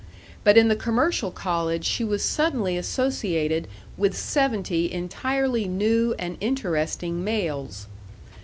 But 0.43 0.57
in 0.57 0.67
the 0.67 0.75
commercial 0.75 1.29
college 1.29 1.85
she 1.85 2.03
was 2.03 2.23
suddenly 2.25 2.75
associated 2.75 3.67
with 3.97 4.17
seventy 4.17 4.91
entirely 4.91 5.67
new 5.67 6.15
and 6.17 6.37
interesting 6.41 7.23
males. 7.23 7.85